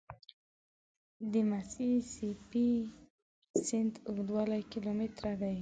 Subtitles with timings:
[1.31, 2.67] د میسي سي پي
[3.67, 5.49] سیند اوږدوالی کیلومتره دی.